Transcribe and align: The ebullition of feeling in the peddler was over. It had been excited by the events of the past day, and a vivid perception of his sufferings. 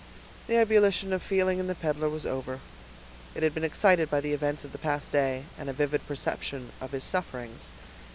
The 0.47 0.57
ebullition 0.57 1.13
of 1.13 1.21
feeling 1.21 1.59
in 1.59 1.67
the 1.67 1.75
peddler 1.75 2.09
was 2.09 2.25
over. 2.25 2.59
It 3.35 3.43
had 3.43 3.53
been 3.53 3.63
excited 3.63 4.09
by 4.09 4.19
the 4.19 4.33
events 4.33 4.63
of 4.63 4.71
the 4.71 4.79
past 4.79 5.11
day, 5.11 5.43
and 5.59 5.69
a 5.69 5.73
vivid 5.73 6.07
perception 6.07 6.71
of 6.81 6.91
his 6.91 7.03
sufferings. 7.03 7.69